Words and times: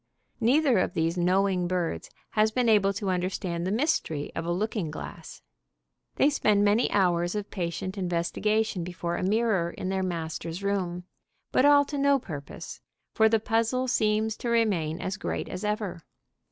Neither 0.39 0.79
of 0.79 0.95
these 0.95 1.15
knowing 1.15 1.67
birds 1.67 2.09
has 2.31 2.49
been 2.49 2.67
able 2.67 2.91
to 2.93 3.11
understand 3.11 3.67
the 3.67 3.71
mystery 3.71 4.31
of 4.33 4.45
a 4.47 4.51
looking 4.51 4.89
glass. 4.89 5.43
They 6.15 6.27
spend 6.31 6.65
many 6.65 6.89
hours 6.89 7.35
of 7.35 7.51
patient 7.51 7.99
investigation 7.99 8.83
before 8.83 9.15
a 9.15 9.21
mirror 9.23 9.69
in 9.69 9.89
their 9.89 10.01
master's 10.01 10.63
room, 10.63 11.03
but 11.51 11.65
all 11.65 11.85
to 11.85 11.99
no 11.99 12.17
purpose, 12.17 12.81
for 13.13 13.29
the 13.29 13.39
puzzle 13.39 13.87
seems 13.87 14.35
to 14.37 14.49
remain 14.49 14.99
as 14.99 15.17
great 15.17 15.47
as 15.47 15.63
ever. 15.63 16.01